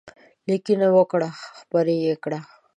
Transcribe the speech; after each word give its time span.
لیکنې 0.47 0.87
وکړه 0.95 1.29
خپرې 1.57 1.95
یې 2.05 2.15
کړه. 2.23 2.39